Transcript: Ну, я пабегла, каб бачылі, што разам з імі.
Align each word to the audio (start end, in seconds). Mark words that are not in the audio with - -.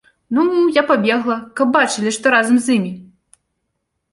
Ну, 0.35 0.41
я 0.77 0.83
пабегла, 0.91 1.35
каб 1.59 1.67
бачылі, 1.75 2.15
што 2.17 2.33
разам 2.37 2.57
з 2.69 2.79
імі. 2.81 2.91